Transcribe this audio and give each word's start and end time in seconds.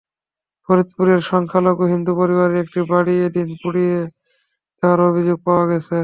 ফরিদপুরে 0.69 1.15
সংখ্যালঘু 1.31 1.83
হিন্দু 1.93 2.11
পরিবারের 2.19 2.57
একটি 2.63 2.79
বাড়ি 2.91 3.15
এদিন 3.27 3.47
পুড়িয়ে 3.61 3.97
দেওয়ার 4.83 4.99
অভিযোগ 5.09 5.37
পাওয়া 5.47 5.65
গেছে। 5.71 5.97